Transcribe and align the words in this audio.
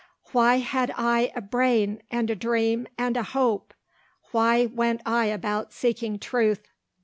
"Why 0.31 0.55
had 0.55 0.91
I 0.97 1.31
a 1.35 1.41
brain 1.41 2.01
and 2.09 2.31
a 2.31 2.35
dream 2.35 2.87
and 2.97 3.15
a 3.15 3.21
hope? 3.21 3.71
Why 4.31 4.65
went 4.65 5.01
I 5.05 5.25
about 5.25 5.73
seeking 5.73 6.17
Truth?" 6.17 6.63